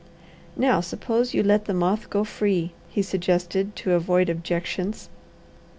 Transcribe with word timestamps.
Now 0.55 0.81
suppose 0.81 1.35
you 1.35 1.43
let 1.43 1.65
the 1.65 1.75
moth 1.75 2.09
go 2.09 2.23
free," 2.23 2.71
he 2.89 3.03
suggested 3.03 3.75
to 3.75 3.91
avoid 3.91 4.29
objections. 4.31 5.09